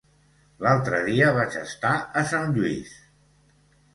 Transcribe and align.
L'altre 0.67 1.01
dia 1.09 1.27
vaig 1.35 1.57
estar 1.59 1.93
a 2.21 2.23
Sant 2.31 2.55
Lluís. 2.57 2.95